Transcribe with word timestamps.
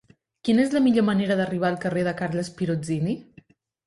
Quina 0.47 0.61
és 0.61 0.71
la 0.77 0.79
millor 0.85 1.03
manera 1.09 1.35
d'arribar 1.41 1.67
al 1.69 1.77
carrer 1.83 2.05
de 2.07 2.13
Carles 2.21 2.49
Pirozzini? 2.63 3.15